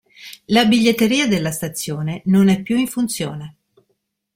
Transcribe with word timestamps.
La 0.47 0.65
biglietteria 0.65 1.27
della 1.27 1.51
stazione 1.51 2.23
non 2.25 2.47
è 2.47 2.63
più 2.63 2.75
in 2.75 2.87
funzione. 2.87 3.57